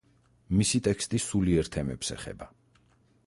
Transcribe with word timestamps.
მისი 0.59 0.81
ტექსტი 0.87 1.19
სულიერ 1.25 1.71
თემებს 1.77 2.11
ეხება. 2.17 2.51